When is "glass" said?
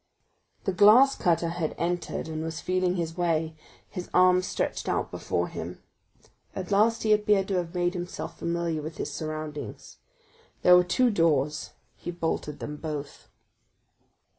0.73-1.15